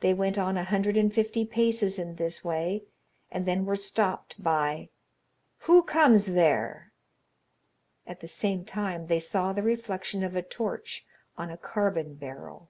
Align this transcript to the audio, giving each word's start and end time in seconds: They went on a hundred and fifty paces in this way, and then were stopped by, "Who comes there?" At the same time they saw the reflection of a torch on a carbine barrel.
They 0.00 0.12
went 0.12 0.36
on 0.36 0.58
a 0.58 0.64
hundred 0.64 0.94
and 0.94 1.10
fifty 1.10 1.46
paces 1.46 1.98
in 1.98 2.16
this 2.16 2.44
way, 2.44 2.84
and 3.30 3.46
then 3.46 3.64
were 3.64 3.76
stopped 3.76 4.42
by, 4.42 4.90
"Who 5.60 5.82
comes 5.82 6.26
there?" 6.26 6.92
At 8.06 8.20
the 8.20 8.28
same 8.28 8.66
time 8.66 9.06
they 9.06 9.20
saw 9.20 9.54
the 9.54 9.62
reflection 9.62 10.22
of 10.22 10.36
a 10.36 10.42
torch 10.42 11.06
on 11.38 11.48
a 11.50 11.56
carbine 11.56 12.16
barrel. 12.16 12.68